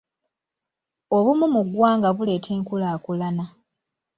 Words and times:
Obumu 1.15 1.45
mu 1.53 1.61
ggwanga 1.67 2.09
buleeta 2.15 2.49
enkulaakulana. 2.57 3.45